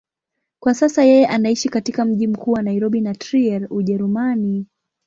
[0.63, 4.65] Kwa sasa yeye anaishi katika mji mkuu wa Nairobi na Trier, Ujerumani.